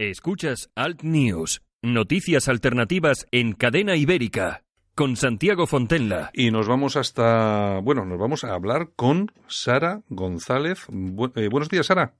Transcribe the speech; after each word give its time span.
Escuchas 0.00 0.72
Alt 0.74 1.02
News, 1.04 1.62
noticias 1.80 2.48
alternativas 2.48 3.28
en 3.30 3.52
cadena 3.52 3.94
ibérica, 3.94 4.64
con 4.96 5.14
Santiago 5.14 5.68
Fontenla. 5.68 6.30
Y 6.34 6.50
nos 6.50 6.66
vamos 6.66 6.96
hasta, 6.96 7.78
bueno, 7.78 8.04
nos 8.04 8.18
vamos 8.18 8.42
a 8.42 8.54
hablar 8.54 8.90
con 8.96 9.30
Sara 9.46 10.02
González. 10.08 10.88
Eh, 11.36 11.48
buenos 11.48 11.68
días, 11.68 11.86
Sara. 11.86 12.12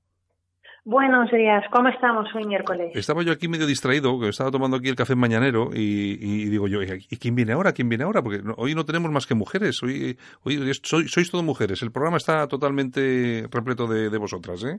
Buenos 0.86 1.30
días, 1.30 1.64
¿cómo 1.70 1.88
estamos 1.88 2.26
hoy 2.34 2.44
miércoles? 2.44 2.94
Estaba 2.94 3.22
yo 3.22 3.32
aquí 3.32 3.48
medio 3.48 3.66
distraído, 3.66 4.20
que 4.20 4.28
estaba 4.28 4.50
tomando 4.50 4.76
aquí 4.76 4.90
el 4.90 4.96
café 4.96 5.14
mañanero 5.14 5.70
y, 5.72 6.44
digo 6.50 6.68
yo, 6.68 6.82
¿y 6.82 7.16
quién 7.16 7.34
viene 7.34 7.54
ahora? 7.54 7.72
¿Quién 7.72 7.88
viene 7.88 8.04
ahora? 8.04 8.20
Porque 8.20 8.42
hoy 8.58 8.74
no 8.74 8.84
tenemos 8.84 9.10
más 9.10 9.26
que 9.26 9.34
mujeres, 9.34 9.82
hoy, 9.82 10.18
hoy 10.42 10.74
sois, 10.82 11.10
sois 11.10 11.30
todo 11.30 11.42
mujeres. 11.42 11.80
El 11.80 11.90
programa 11.90 12.18
está 12.18 12.46
totalmente 12.48 13.46
repleto 13.50 13.86
de, 13.86 14.18
vosotras, 14.18 14.62
¿eh? 14.62 14.78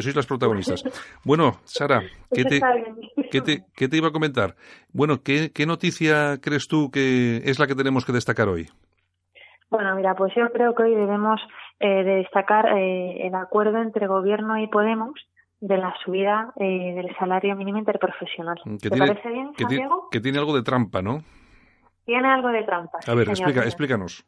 Sois 0.00 0.16
las 0.16 0.26
protagonistas. 0.26 0.84
Bueno, 1.24 1.58
Sara, 1.64 2.00
¿qué 2.32 2.44
te, 2.44 2.60
¿qué 3.30 3.88
te, 3.88 3.96
iba 3.96 4.08
a 4.08 4.12
comentar? 4.12 4.54
Bueno, 4.92 5.22
¿qué, 5.22 5.50
¿qué 5.54 5.66
noticia 5.66 6.38
crees 6.40 6.66
tú 6.66 6.90
que 6.90 7.42
es 7.44 7.58
la 7.58 7.66
que 7.66 7.74
tenemos 7.74 8.06
que 8.06 8.12
destacar 8.12 8.48
hoy? 8.48 8.68
Bueno, 9.70 9.94
mira, 9.96 10.14
pues 10.14 10.32
yo 10.34 10.50
creo 10.50 10.74
que 10.74 10.84
hoy 10.84 10.94
debemos 10.94 11.40
eh, 11.80 12.04
destacar 12.04 12.66
eh, 12.78 13.26
el 13.26 13.34
acuerdo 13.34 13.78
entre 13.78 14.06
Gobierno 14.06 14.58
y 14.58 14.66
Podemos 14.66 15.12
de 15.62 15.78
la 15.78 15.94
subida 16.04 16.52
eh, 16.56 16.92
del 16.94 17.16
salario 17.16 17.54
mínimo 17.54 17.78
interprofesional. 17.78 18.60
¿Te 18.80 18.90
parece 18.90 19.30
bien, 19.30 19.52
Santiago? 19.56 20.08
Que, 20.10 20.20
tiene 20.20 20.38
algo 20.38 20.56
de 20.56 20.62
trampa, 20.62 21.02
¿no? 21.02 21.22
Tiene 22.04 22.28
algo 22.28 22.48
de 22.48 22.64
trampa. 22.64 22.98
A 23.06 23.14
ver, 23.14 23.28
explica, 23.28 23.62
explícanos. 23.62 24.24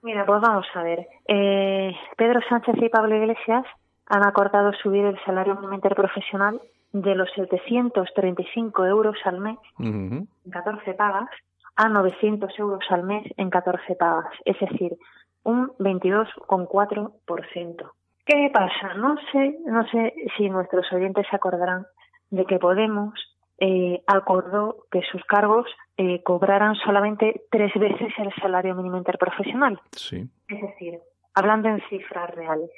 Mira, 0.00 0.24
pues 0.24 0.40
vamos 0.40 0.64
a 0.74 0.82
ver. 0.82 1.06
Eh, 1.28 1.94
Pedro 2.16 2.40
Sánchez 2.48 2.74
y 2.80 2.88
Pablo 2.88 3.14
Iglesias 3.14 3.66
han 4.06 4.26
acordado 4.26 4.72
subir 4.72 5.04
el 5.04 5.22
salario 5.26 5.56
mínimo 5.56 5.74
interprofesional 5.74 6.58
de 6.92 7.16
los 7.16 7.30
735 7.34 8.86
euros 8.86 9.18
al 9.24 9.40
mes 9.40 9.58
en 9.78 10.26
14 10.50 10.94
pagas 10.94 11.28
a 11.76 11.90
900 11.90 12.58
euros 12.58 12.84
al 12.88 13.02
mes 13.02 13.30
en 13.36 13.50
14 13.50 13.94
pagas, 13.96 14.32
es 14.46 14.58
decir, 14.58 14.96
un 15.42 15.68
22,4%. 15.78 17.92
¿Qué 18.24 18.50
pasa? 18.52 18.94
No 18.94 19.16
sé, 19.32 19.58
no 19.66 19.86
sé 19.88 20.14
si 20.36 20.48
nuestros 20.48 20.90
oyentes 20.92 21.26
se 21.28 21.36
acordarán 21.36 21.86
de 22.30 22.44
que 22.44 22.58
Podemos 22.58 23.14
eh, 23.58 24.02
acordó 24.06 24.86
que 24.90 25.02
sus 25.10 25.24
cargos 25.24 25.66
eh, 25.96 26.22
cobraran 26.22 26.74
solamente 26.76 27.44
tres 27.50 27.72
veces 27.74 28.12
el 28.18 28.32
salario 28.40 28.74
mínimo 28.74 28.96
interprofesional. 28.96 29.80
Sí. 29.92 30.28
Es 30.48 30.60
decir, 30.60 30.98
hablando 31.34 31.68
en 31.68 31.80
cifras 31.88 32.34
reales. 32.34 32.70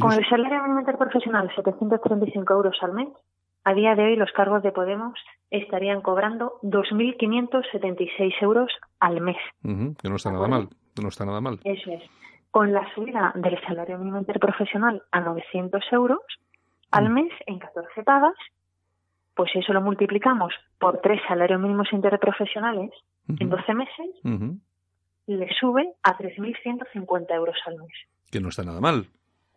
Con 0.00 0.12
el 0.12 0.28
salario 0.28 0.62
mínimo 0.62 0.80
interprofesional, 0.80 1.50
735 1.54 2.54
euros 2.54 2.76
al 2.82 2.92
mes, 2.92 3.08
a 3.64 3.72
día 3.72 3.94
de 3.94 4.04
hoy 4.04 4.16
los 4.16 4.32
cargos 4.32 4.62
de 4.62 4.72
Podemos 4.72 5.18
estarían 5.50 6.00
cobrando 6.00 6.58
2.576 6.62 8.34
euros 8.42 8.70
al 9.00 9.20
mes. 9.20 9.36
que 9.62 10.08
no 10.08 10.16
está 10.16 10.32
nada 10.32 10.48
mal, 10.48 10.68
no 11.00 11.08
está 11.08 11.24
nada 11.24 11.40
mal. 11.40 11.60
Eso 11.64 11.92
es 11.92 12.02
con 12.56 12.72
la 12.72 12.90
subida 12.94 13.32
del 13.34 13.60
salario 13.66 13.98
mínimo 13.98 14.16
interprofesional 14.16 15.02
a 15.10 15.20
900 15.20 15.82
euros 15.92 16.20
al 16.90 17.10
mm. 17.10 17.12
mes 17.12 17.32
en 17.44 17.58
14 17.58 18.02
pagas, 18.02 18.32
pues 19.34 19.50
eso 19.56 19.74
lo 19.74 19.82
multiplicamos 19.82 20.54
por 20.78 21.02
tres 21.02 21.20
salarios 21.28 21.60
mínimos 21.60 21.92
interprofesionales 21.92 22.92
en 23.28 23.50
12 23.50 23.74
meses, 23.74 24.06
y 25.26 25.34
le 25.34 25.48
sube 25.60 25.86
a 26.02 26.16
3.150 26.16 27.34
euros 27.34 27.56
al 27.66 27.76
mes. 27.76 27.92
Que 28.32 28.40
no 28.40 28.48
está 28.48 28.62
nada 28.62 28.80
mal. 28.80 29.06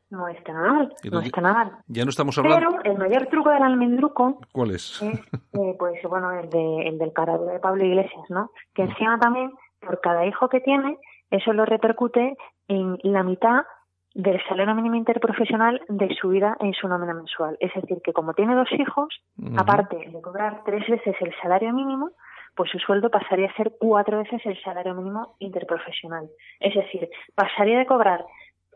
No 0.09 0.27
está 0.27 0.51
nada 0.51 0.73
mal, 0.73 0.93
no 1.09 1.21
está 1.21 1.39
nada 1.39 1.53
mal. 1.53 1.71
Ya 1.87 2.03
no 2.03 2.09
estamos 2.09 2.37
hablando... 2.37 2.79
Pero 2.83 2.83
el 2.83 2.97
mayor 2.97 3.27
truco 3.27 3.49
del 3.49 3.63
almendruco... 3.63 4.41
¿Cuál 4.51 4.71
es? 4.71 5.01
es 5.01 5.21
eh, 5.53 5.75
pues 5.79 6.03
bueno, 6.09 6.37
el, 6.37 6.49
de, 6.49 6.89
el 6.89 6.97
del 6.97 7.13
carado 7.13 7.45
de 7.45 7.59
Pablo 7.59 7.85
Iglesias, 7.85 8.25
¿no? 8.27 8.51
Que 8.73 8.81
encima 8.81 9.17
también, 9.19 9.53
por 9.79 10.01
cada 10.01 10.25
hijo 10.25 10.49
que 10.49 10.59
tiene, 10.59 10.97
eso 11.31 11.53
lo 11.53 11.63
repercute 11.63 12.35
en 12.69 12.97
la 13.03 13.23
mitad 13.23 13.65
del 14.13 14.41
salario 14.47 14.73
mínimo 14.75 14.95
interprofesional 14.95 15.81
de 15.89 16.15
su 16.15 16.29
vida 16.29 16.55
en 16.59 16.73
su 16.73 16.87
nómina 16.87 17.13
mensual. 17.13 17.57
Es 17.59 17.73
decir, 17.73 18.01
que 18.03 18.13
como 18.13 18.33
tiene 18.33 18.55
dos 18.55 18.71
hijos, 18.71 19.21
aparte 19.57 19.97
de 19.97 20.21
cobrar 20.21 20.63
tres 20.65 20.87
veces 20.87 21.15
el 21.19 21.33
salario 21.41 21.73
mínimo, 21.73 22.11
pues 22.55 22.71
su 22.71 22.79
sueldo 22.79 23.09
pasaría 23.09 23.47
a 23.47 23.55
ser 23.55 23.73
cuatro 23.79 24.19
veces 24.19 24.41
el 24.45 24.61
salario 24.63 24.93
mínimo 24.93 25.35
interprofesional. 25.39 26.29
Es 26.59 26.75
decir, 26.75 27.09
pasaría 27.35 27.79
de 27.79 27.85
cobrar 27.85 28.25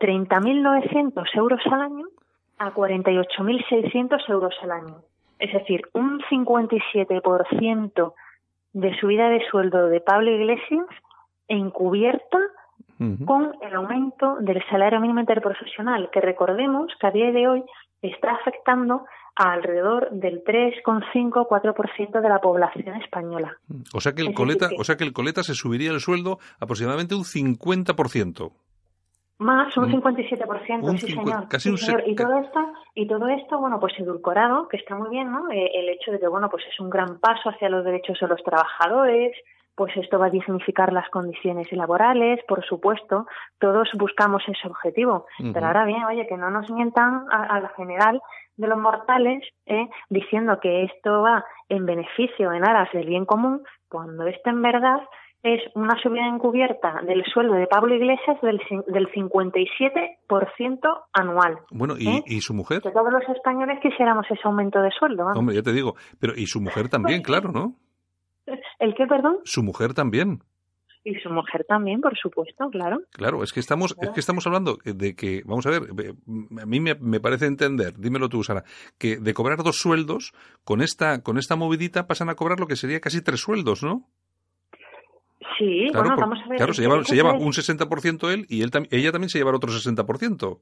30.900 0.00 1.24
euros 1.34 1.60
al 1.66 1.80
año 1.80 2.06
a 2.58 2.72
48.600 2.72 4.28
euros 4.28 4.54
al 4.62 4.70
año. 4.70 5.02
Es 5.38 5.52
decir, 5.52 5.82
un 5.92 6.20
57% 6.20 8.14
de 8.72 8.98
subida 8.98 9.28
de 9.28 9.44
sueldo 9.50 9.88
de 9.88 10.00
Pablo 10.00 10.30
Iglesias 10.30 10.86
encubierta 11.48 12.38
con 13.24 13.52
el 13.60 13.74
aumento 13.74 14.36
del 14.40 14.62
salario 14.70 15.00
mínimo 15.00 15.20
interprofesional, 15.20 16.10
que 16.12 16.20
recordemos 16.20 16.92
que 17.00 17.06
a 17.06 17.10
día 17.10 17.32
de 17.32 17.48
hoy 17.48 17.64
está 18.02 18.32
afectando 18.32 19.04
a 19.36 19.52
alrededor 19.52 20.10
del 20.10 20.44
3,5-4% 20.44 22.20
de 22.20 22.28
la 22.28 22.40
población 22.40 22.94
española. 23.02 23.56
O 23.92 24.00
sea 24.00 24.12
que 24.12 24.22
el 24.22 24.32
coleta, 24.32 24.68
o 24.78 24.84
sea 24.84 24.96
que 24.96 25.04
el 25.04 25.12
coleta 25.12 25.42
se 25.42 25.54
subiría 25.54 25.90
el 25.90 26.00
sueldo 26.00 26.38
aproximadamente 26.60 27.14
un 27.14 27.24
50%. 27.24 28.52
Más, 29.38 29.76
un 29.76 29.90
57%, 29.90 30.98
sí, 30.98 31.12
señor. 31.12 31.48
Casi 31.48 31.68
un 31.68 31.76
Y 32.06 32.14
todo 32.14 32.38
esto, 32.38 32.60
y 32.94 33.08
todo 33.08 33.26
esto, 33.28 33.58
bueno, 33.58 33.80
pues 33.80 33.92
edulcorado, 33.98 34.68
que 34.68 34.76
está 34.76 34.94
muy 34.94 35.10
bien, 35.10 35.32
¿no? 35.32 35.50
Eh, 35.50 35.70
el 35.74 35.88
hecho 35.88 36.12
de 36.12 36.20
que, 36.20 36.28
bueno, 36.28 36.48
pues 36.48 36.62
es 36.72 36.78
un 36.78 36.88
gran 36.88 37.18
paso 37.18 37.50
hacia 37.50 37.68
los 37.68 37.84
derechos 37.84 38.16
de 38.20 38.28
los 38.28 38.42
trabajadores, 38.44 39.36
pues 39.76 39.96
esto 39.96 40.18
va 40.18 40.26
a 40.26 40.30
dignificar 40.30 40.92
las 40.92 41.08
condiciones 41.10 41.70
laborales, 41.72 42.40
por 42.46 42.64
supuesto, 42.64 43.26
todos 43.58 43.88
buscamos 43.98 44.42
ese 44.46 44.68
objetivo. 44.68 45.26
Pero 45.52 45.66
ahora 45.66 45.84
bien, 45.84 46.04
oye, 46.04 46.26
que 46.26 46.36
no 46.36 46.50
nos 46.50 46.70
mientan 46.70 47.26
a, 47.30 47.60
la 47.60 47.68
general 47.70 48.20
de 48.56 48.68
los 48.68 48.78
mortales 48.78 49.42
¿eh? 49.66 49.88
diciendo 50.10 50.58
que 50.60 50.84
esto 50.84 51.22
va 51.22 51.44
en 51.68 51.86
beneficio, 51.86 52.52
en 52.52 52.64
aras 52.64 52.88
del 52.92 53.06
bien 53.06 53.24
común, 53.24 53.62
cuando 53.88 54.26
esto 54.26 54.50
en 54.50 54.62
verdad 54.62 55.00
es 55.44 55.60
una 55.74 55.94
subida 56.02 56.26
encubierta 56.26 57.02
del 57.06 57.22
sueldo 57.24 57.52
de 57.54 57.66
Pablo 57.66 57.94
Iglesias 57.94 58.40
del, 58.40 58.58
del 58.86 59.08
57% 59.12 61.02
anual. 61.12 61.58
Bueno, 61.70 61.96
¿y, 61.98 62.08
¿eh? 62.08 62.22
¿y, 62.26 62.40
su 62.40 62.54
mujer? 62.54 62.80
Que 62.80 62.90
todos 62.90 63.12
los 63.12 63.28
españoles 63.28 63.78
quisiéramos 63.82 64.24
ese 64.30 64.40
aumento 64.44 64.80
de 64.80 64.90
sueldo. 64.92 65.26
Hombre, 65.34 65.54
ya 65.56 65.62
te 65.62 65.72
digo, 65.72 65.96
pero 66.18 66.32
y 66.34 66.46
su 66.46 66.62
mujer 66.62 66.88
también, 66.88 67.20
pues 67.20 67.26
claro, 67.26 67.52
¿no? 67.52 67.74
¿El 68.78 68.94
qué, 68.94 69.06
perdón? 69.06 69.38
Su 69.44 69.62
mujer 69.62 69.94
también. 69.94 70.42
Y 71.06 71.14
su 71.16 71.28
mujer 71.28 71.66
también, 71.68 72.00
por 72.00 72.16
supuesto, 72.16 72.70
claro. 72.70 73.02
Claro, 73.10 73.42
es 73.42 73.52
que 73.52 73.60
estamos, 73.60 73.94
es 74.00 74.08
que 74.10 74.20
estamos 74.20 74.46
hablando 74.46 74.78
de 74.84 75.14
que, 75.14 75.42
vamos 75.44 75.66
a 75.66 75.70
ver, 75.70 75.82
a 76.62 76.66
mí 76.66 76.80
me, 76.80 77.20
parece 77.20 77.44
entender, 77.44 77.98
dímelo 77.98 78.30
tú, 78.30 78.42
Sara, 78.42 78.64
que 78.96 79.18
de 79.18 79.34
cobrar 79.34 79.62
dos 79.62 79.76
sueldos, 79.76 80.32
con 80.64 80.80
esta, 80.80 81.22
con 81.22 81.36
esta 81.36 81.56
movidita 81.56 82.06
pasan 82.06 82.30
a 82.30 82.36
cobrar 82.36 82.58
lo 82.58 82.66
que 82.66 82.76
sería 82.76 83.00
casi 83.00 83.20
tres 83.22 83.40
sueldos, 83.40 83.82
¿no? 83.82 84.08
Sí, 85.58 85.90
bueno, 85.92 86.16
vamos 86.16 86.38
a 86.42 86.48
ver. 86.48 86.56
Claro, 86.56 86.72
se 86.72 86.80
lleva, 86.80 87.04
se 87.04 87.14
lleva 87.14 87.34
un 87.34 87.52
60% 87.52 88.32
él 88.32 88.46
y 88.48 88.62
él, 88.62 88.70
ella 88.90 89.12
también 89.12 89.28
se 89.28 89.38
lleva 89.38 89.54
otro 89.54 89.70
60%. 89.70 90.58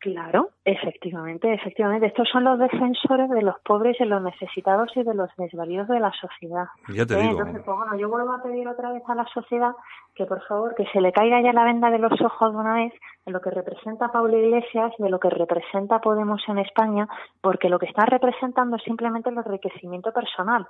Claro, 0.00 0.48
efectivamente, 0.64 1.52
efectivamente. 1.52 2.06
Estos 2.06 2.26
son 2.30 2.44
los 2.44 2.58
defensores 2.58 3.28
de 3.28 3.42
los 3.42 3.56
pobres, 3.60 3.98
de 3.98 4.06
los 4.06 4.22
necesitados 4.22 4.90
y 4.96 5.02
de 5.02 5.12
los 5.12 5.28
desvalidos 5.36 5.88
de 5.88 6.00
la 6.00 6.10
sociedad. 6.12 6.68
Ya 6.88 7.04
te 7.04 7.14
¿Eh? 7.14 7.20
digo. 7.20 7.32
Entonces, 7.32 7.62
pues 7.62 7.76
bueno, 7.76 7.98
yo 7.98 8.08
vuelvo 8.08 8.32
a 8.32 8.42
pedir 8.42 8.66
otra 8.66 8.92
vez 8.92 9.02
a 9.06 9.14
la 9.14 9.26
sociedad 9.26 9.72
que 10.14 10.24
por 10.24 10.42
favor 10.46 10.74
que 10.74 10.86
se 10.86 11.02
le 11.02 11.12
caiga 11.12 11.42
ya 11.42 11.52
la 11.52 11.64
venda 11.64 11.90
de 11.90 11.98
los 11.98 12.18
ojos 12.18 12.50
de 12.50 12.58
una 12.58 12.76
vez 12.76 12.94
de 13.26 13.32
lo 13.32 13.42
que 13.42 13.50
representa 13.50 14.10
Pablo 14.10 14.38
Iglesias, 14.38 14.92
de 14.98 15.10
lo 15.10 15.20
que 15.20 15.28
representa 15.28 16.00
Podemos 16.00 16.40
en 16.48 16.58
España, 16.58 17.06
porque 17.42 17.68
lo 17.68 17.78
que 17.78 17.86
están 17.86 18.06
representando 18.06 18.76
es 18.76 18.82
simplemente 18.82 19.28
el 19.28 19.36
enriquecimiento 19.36 20.12
personal. 20.12 20.66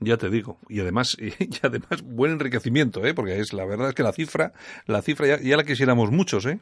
Ya 0.00 0.18
te 0.18 0.28
digo, 0.28 0.58
y 0.68 0.80
además, 0.80 1.16
y 1.18 1.66
además 1.66 2.02
buen 2.04 2.32
enriquecimiento, 2.32 3.02
¿eh? 3.06 3.14
porque 3.14 3.38
es 3.40 3.54
la 3.54 3.64
verdad 3.64 3.88
es 3.88 3.94
que 3.94 4.02
la 4.02 4.12
cifra, 4.12 4.52
la 4.84 5.00
cifra 5.00 5.26
ya, 5.26 5.38
ya 5.40 5.56
la 5.56 5.64
quisiéramos 5.64 6.10
muchos, 6.10 6.44
¿eh? 6.44 6.58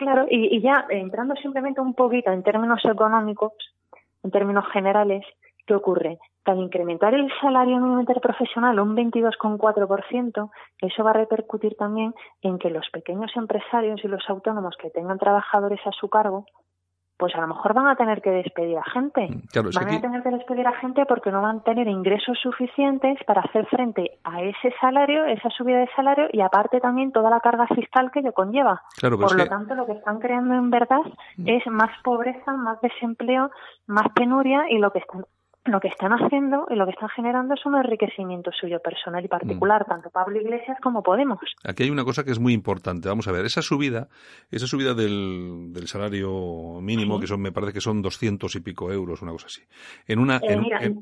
Claro, 0.00 0.24
y, 0.30 0.62
ya 0.62 0.86
entrando 0.88 1.34
simplemente 1.34 1.82
un 1.82 1.92
poquito 1.92 2.32
en 2.32 2.42
términos 2.42 2.82
económicos, 2.86 3.52
en 4.22 4.30
términos 4.30 4.64
generales, 4.72 5.26
¿qué 5.66 5.74
ocurre? 5.74 6.18
que 6.42 6.52
al 6.52 6.58
incrementar 6.58 7.12
el 7.12 7.30
salario 7.38 7.76
mínimo 7.76 8.00
interprofesional 8.00 8.80
un 8.80 8.96
22,4%, 8.96 10.50
eso 10.80 11.04
va 11.04 11.10
a 11.10 11.12
repercutir 11.12 11.76
también 11.76 12.14
en 12.40 12.58
que 12.58 12.70
los 12.70 12.88
pequeños 12.88 13.30
empresarios 13.36 14.02
y 14.02 14.08
los 14.08 14.24
autónomos 14.30 14.74
que 14.80 14.88
tengan 14.88 15.18
trabajadores 15.18 15.80
a 15.86 15.92
su 15.92 16.08
cargo 16.08 16.46
pues 17.20 17.34
a 17.34 17.40
lo 17.42 17.48
mejor 17.48 17.74
van 17.74 17.86
a 17.86 17.96
tener 17.96 18.22
que 18.22 18.30
despedir 18.30 18.78
a 18.78 18.82
gente. 18.82 19.28
Mm, 19.28 19.74
van 19.74 19.94
a 19.94 20.00
tener 20.00 20.22
que 20.22 20.30
despedir 20.30 20.66
a 20.66 20.72
gente 20.72 21.04
porque 21.04 21.30
no 21.30 21.42
van 21.42 21.58
a 21.58 21.62
tener 21.62 21.86
ingresos 21.86 22.38
suficientes 22.42 23.18
para 23.26 23.42
hacer 23.42 23.66
frente 23.66 24.18
a 24.24 24.42
ese 24.42 24.72
salario, 24.80 25.26
esa 25.26 25.50
subida 25.50 25.78
de 25.78 25.88
salario 25.94 26.28
y 26.32 26.40
aparte 26.40 26.80
también 26.80 27.12
toda 27.12 27.28
la 27.28 27.40
carga 27.40 27.66
fiscal 27.66 28.10
que 28.10 28.20
ello 28.20 28.32
conlleva. 28.32 28.82
Por 29.00 29.36
lo 29.36 29.46
tanto, 29.46 29.74
lo 29.74 29.84
que 29.84 29.92
están 29.92 30.18
creando 30.18 30.54
en 30.54 30.70
verdad 30.70 31.02
mm. 31.36 31.46
es 31.46 31.66
más 31.66 31.90
pobreza, 32.02 32.52
más 32.52 32.80
desempleo, 32.80 33.50
más 33.86 34.08
penuria 34.14 34.64
y 34.70 34.78
lo 34.78 34.90
que 34.90 35.00
están 35.00 35.24
lo 35.64 35.80
que 35.80 35.88
están 35.88 36.12
haciendo 36.12 36.66
y 36.70 36.74
lo 36.74 36.86
que 36.86 36.92
están 36.92 37.10
generando 37.10 37.54
es 37.54 37.64
un 37.66 37.76
enriquecimiento 37.76 38.50
suyo 38.52 38.80
personal 38.80 39.24
y 39.24 39.28
particular, 39.28 39.82
mm. 39.82 39.90
tanto 39.90 40.10
Pablo 40.10 40.40
Iglesias 40.40 40.78
como 40.82 41.02
Podemos. 41.02 41.38
Aquí 41.64 41.82
hay 41.82 41.90
una 41.90 42.04
cosa 42.04 42.24
que 42.24 42.30
es 42.30 42.38
muy 42.38 42.52
importante. 42.52 43.08
Vamos 43.08 43.28
a 43.28 43.32
ver, 43.32 43.44
esa 43.44 43.60
subida, 43.60 44.08
esa 44.50 44.66
subida 44.66 44.94
del, 44.94 45.72
del 45.72 45.86
salario 45.86 46.80
mínimo, 46.80 47.20
que 47.20 47.26
son, 47.26 47.40
me 47.42 47.52
parece 47.52 47.74
que 47.74 47.80
son 47.80 48.00
doscientos 48.00 48.56
y 48.56 48.60
pico 48.60 48.90
euros, 48.90 49.20
una 49.22 49.32
cosa 49.32 49.46
así. 49.46 49.62
En 50.06 50.18
una, 50.18 50.36
eh, 50.36 50.54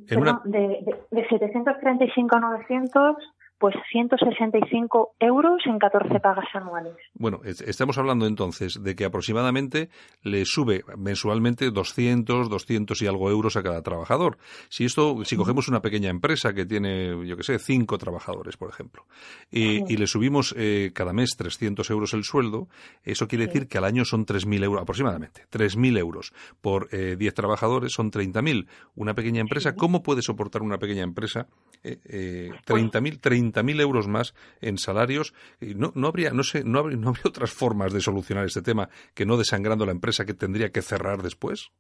en, 0.08 0.19
una... 0.19 0.40
de, 0.44 0.58
de, 0.58 0.96
de 1.10 1.28
735 1.28 2.37
a 2.37 2.40
900 2.40 3.16
pues 3.58 3.75
165 3.90 5.14
euros 5.20 5.62
en 5.66 5.78
14 5.78 6.20
pagas 6.20 6.46
anuales. 6.55 6.94
Bueno, 7.14 7.40
estamos 7.44 7.99
hablando 7.99 8.26
entonces 8.26 8.82
de 8.82 8.94
que 8.94 9.05
aproximadamente 9.05 9.88
le 10.22 10.44
sube 10.44 10.84
mensualmente 10.96 11.70
200, 11.70 12.49
200 12.49 13.02
y 13.02 13.06
algo 13.06 13.31
euros 13.31 13.56
a 13.56 13.62
cada 13.62 13.82
trabajador. 13.82 14.38
Si 14.69 14.84
esto, 14.84 15.25
si 15.25 15.37
cogemos 15.37 15.69
una 15.69 15.81
pequeña 15.81 16.10
empresa 16.10 16.52
que 16.52 16.66
tiene, 16.66 17.26
yo 17.26 17.37
que 17.37 17.43
sé, 17.43 17.58
cinco 17.58 17.99
trabajadores, 17.99 18.56
por 18.56 18.70
ejemplo, 18.70 19.06
y, 19.50 19.99
le 19.99 20.06
subimos 20.06 20.55
eh, 20.56 20.93
cada 20.94 21.12
mes 21.12 21.31
300 21.37 21.90
euros 21.90 22.14
el 22.14 22.22
sueldo, 22.22 22.69
eso 23.02 23.26
quiere 23.26 23.46
decir 23.46 23.66
que 23.66 23.78
al 23.78 23.84
año 23.84 24.05
son 24.05 24.25
3.000 24.25 24.62
euros, 24.62 24.82
aproximadamente, 24.82 25.43
3.000 25.50 25.99
euros 25.99 26.32
por 26.60 26.88
eh, 26.93 27.16
10 27.19 27.34
trabajadores 27.34 27.93
son 27.93 28.12
30.000. 28.12 28.69
Una 28.94 29.14
pequeña 29.14 29.40
empresa, 29.40 29.75
¿cómo 29.75 30.02
puede 30.02 30.22
soportar 30.22 30.62
una 30.62 30.78
pequeña 30.78 31.02
empresa 31.02 31.49
eh, 31.84 31.99
eh, 32.05 32.50
30.000, 32.66 33.20
30 33.52 33.62
mil 33.62 33.80
euros 33.80 34.08
más 34.08 34.34
en 34.60 34.78
salarios. 34.78 35.34
Y 35.60 35.74
no, 35.74 35.92
no, 35.94 36.08
habría, 36.08 36.30
no, 36.30 36.42
sé, 36.42 36.64
no, 36.64 36.78
habría, 36.78 36.96
no 36.96 37.08
habría 37.08 37.24
otras 37.26 37.50
formas 37.50 37.92
de 37.92 38.00
solucionar 38.00 38.44
este 38.44 38.62
tema 38.62 38.88
que 39.14 39.26
no 39.26 39.36
desangrando 39.36 39.86
la 39.86 39.92
empresa 39.92 40.24
que 40.24 40.34
tendría 40.34 40.70
que 40.70 40.82
cerrar 40.82 41.22
después. 41.22 41.70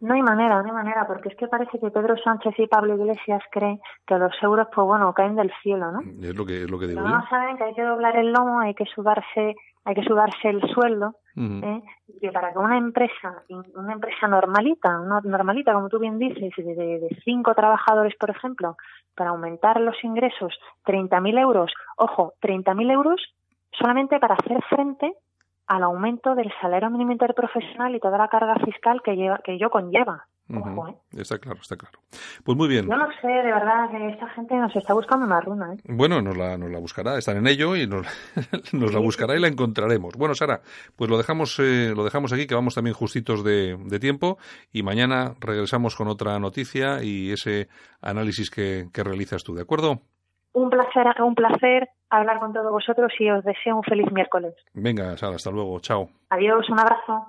No 0.00 0.14
hay 0.14 0.22
manera, 0.22 0.62
no 0.62 0.66
hay 0.66 0.72
manera, 0.72 1.06
porque 1.06 1.28
es 1.28 1.36
que 1.36 1.48
parece 1.48 1.78
que 1.78 1.90
Pedro 1.90 2.16
Sánchez 2.16 2.54
y 2.58 2.68
Pablo 2.68 2.94
Iglesias 2.94 3.42
creen 3.50 3.80
que 4.06 4.16
los 4.16 4.32
euros, 4.42 4.68
pues 4.72 4.86
bueno, 4.86 5.12
caen 5.12 5.34
del 5.34 5.52
cielo, 5.62 5.90
¿no? 5.90 6.00
Es 6.00 6.36
lo 6.36 6.46
que, 6.46 6.62
es 6.62 6.70
lo 6.70 6.78
que 6.78 6.86
digo 6.86 7.00
no 7.00 7.26
saben 7.28 7.56
que 7.56 7.64
hay 7.64 7.74
que 7.74 7.82
doblar 7.82 8.16
el 8.16 8.32
lomo, 8.32 8.60
hay 8.60 8.74
que 8.74 8.84
sudarse, 8.86 9.56
hay 9.84 9.94
que 9.94 10.04
sudarse 10.04 10.50
el 10.50 10.60
sueldo, 10.72 11.16
¿eh? 11.36 11.82
y 12.20 12.30
para 12.30 12.52
que 12.52 12.58
una 12.58 12.78
empresa, 12.78 13.42
una 13.74 13.92
empresa 13.92 14.28
normalita, 14.28 15.00
una 15.00 15.20
normalita, 15.24 15.72
como 15.72 15.88
tú 15.88 15.98
bien 15.98 16.18
dices, 16.18 16.52
de, 16.56 16.74
de 16.74 17.18
cinco 17.24 17.54
trabajadores, 17.54 18.14
por 18.16 18.30
ejemplo, 18.30 18.76
para 19.16 19.30
aumentar 19.30 19.80
los 19.80 19.96
ingresos 20.04 20.56
30.000 20.86 21.40
euros, 21.40 21.72
ojo, 21.96 22.34
30.000 22.40 22.92
euros 22.92 23.20
solamente 23.72 24.20
para 24.20 24.34
hacer 24.34 24.62
frente 24.68 25.12
al 25.68 25.82
aumento 25.82 26.34
del 26.34 26.50
salario 26.60 26.90
mínimo 26.90 27.12
interprofesional 27.12 27.94
y 27.94 28.00
toda 28.00 28.18
la 28.18 28.28
carga 28.28 28.56
fiscal 28.64 29.02
que, 29.04 29.14
lleva, 29.14 29.38
que 29.44 29.54
ello 29.54 29.70
conlleva. 29.70 30.26
Ojo, 30.50 30.88
¿eh? 30.88 30.96
Está 31.12 31.38
claro, 31.38 31.60
está 31.60 31.76
claro. 31.76 32.00
Pues 32.42 32.56
muy 32.56 32.68
bien. 32.68 32.86
Yo 32.88 32.96
no 32.96 33.06
sé, 33.20 33.26
de 33.26 33.52
verdad, 33.52 33.90
que 33.90 34.08
esta 34.08 34.28
gente 34.30 34.56
nos 34.56 34.74
está 34.74 34.94
buscando 34.94 35.26
una 35.26 35.40
runa. 35.42 35.74
¿eh? 35.74 35.76
Bueno, 35.84 36.22
nos 36.22 36.38
la, 36.38 36.56
nos 36.56 36.70
la 36.70 36.78
buscará, 36.78 37.18
están 37.18 37.36
en 37.36 37.46
ello 37.46 37.76
y 37.76 37.86
nos, 37.86 38.06
nos 38.72 38.94
la 38.94 38.98
buscará 38.98 39.36
y 39.36 39.40
la 39.40 39.48
encontraremos. 39.48 40.14
Bueno, 40.16 40.34
Sara, 40.34 40.62
pues 40.96 41.10
lo 41.10 41.18
dejamos, 41.18 41.58
eh, 41.58 41.92
lo 41.94 42.02
dejamos 42.02 42.32
aquí, 42.32 42.46
que 42.46 42.54
vamos 42.54 42.74
también 42.74 42.94
justitos 42.94 43.44
de, 43.44 43.76
de, 43.76 43.98
tiempo 43.98 44.38
y 44.72 44.82
mañana 44.82 45.34
regresamos 45.38 45.94
con 45.94 46.08
otra 46.08 46.38
noticia 46.38 47.02
y 47.02 47.30
ese 47.30 47.68
análisis 48.00 48.50
que, 48.50 48.86
que 48.90 49.04
realizas 49.04 49.44
tú, 49.44 49.54
¿de 49.54 49.62
acuerdo? 49.62 50.00
Un 50.58 50.70
placer, 50.70 51.06
un 51.22 51.36
placer 51.36 51.88
hablar 52.10 52.40
con 52.40 52.52
todos 52.52 52.72
vosotros 52.72 53.12
y 53.20 53.30
os 53.30 53.44
deseo 53.44 53.76
un 53.76 53.84
feliz 53.84 54.10
miércoles. 54.10 54.54
Venga, 54.74 55.16
Sara, 55.16 55.36
hasta 55.36 55.52
luego. 55.52 55.78
Chao. 55.78 56.08
Adiós, 56.30 56.68
un 56.68 56.80
abrazo. 56.80 57.28